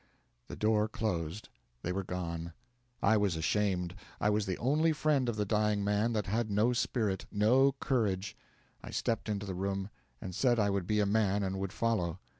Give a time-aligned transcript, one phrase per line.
[0.47, 1.49] The door closed;
[1.83, 2.53] they were gone.
[3.03, 6.73] I was ashamed: I was the only friend of the dying man that had no
[6.73, 8.35] spirit, no courage.
[8.83, 12.17] I stepped into the room, and said I would be a man and would follow.